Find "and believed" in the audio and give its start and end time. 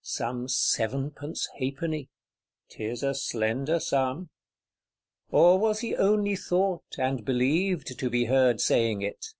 6.96-7.98